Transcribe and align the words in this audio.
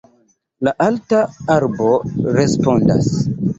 La 0.67 0.73
alta 0.85 1.19
arbo 1.57 1.91
respondas: 2.41 3.15